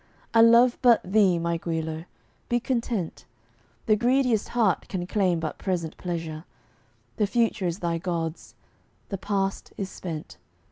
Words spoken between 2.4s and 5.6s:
be content; The greediest heart can claim but